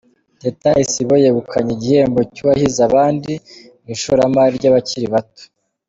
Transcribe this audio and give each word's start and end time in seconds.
Teta 0.41 0.69
Isibo 0.83 1.13
yegukanye 1.23 1.71
igihembo 1.77 2.19
cy’uwahize 2.33 2.79
abandi 2.89 3.31
mu 3.81 3.89
ishoramari 3.95 4.53
ry’abakiri 4.59 5.07
bato 5.15 5.43